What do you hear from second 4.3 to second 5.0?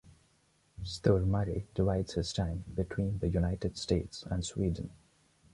Sweden.